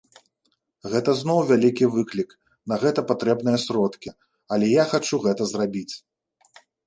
[0.93, 2.29] Гэта зноў вялікі выклік,
[2.73, 4.09] на гэта патрэбныя сродкі,
[4.57, 5.89] але я хачу гэта зрабіць.